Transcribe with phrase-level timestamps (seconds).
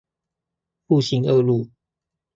[0.87, 1.69] 復興二路